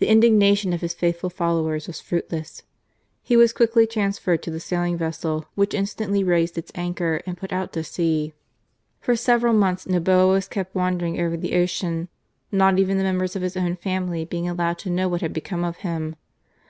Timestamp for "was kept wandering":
10.32-11.20